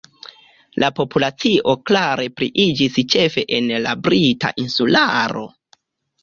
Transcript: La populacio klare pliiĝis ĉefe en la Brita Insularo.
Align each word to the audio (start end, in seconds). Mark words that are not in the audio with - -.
La 0.83 0.87
populacio 0.99 1.75
klare 1.89 2.25
pliiĝis 2.39 2.97
ĉefe 3.17 3.45
en 3.59 3.69
la 3.85 3.95
Brita 4.09 4.53
Insularo. 4.65 5.47